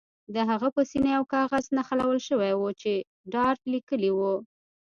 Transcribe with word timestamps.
د 0.33 0.35
هغه 0.49 0.67
په 0.75 0.81
سینه 0.89 1.09
یو 1.17 1.23
کاغذ 1.33 1.65
نښلول 1.77 2.19
شوی 2.27 2.51
و 2.55 2.63
چې 2.81 2.91
ډارت 3.31 3.61
لیکلي 3.73 4.11
وو 4.13 4.35